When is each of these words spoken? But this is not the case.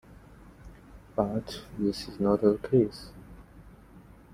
But 1.15 1.61
this 1.77 2.07
is 2.07 2.19
not 2.19 2.41
the 2.41 2.57
case. 2.57 3.11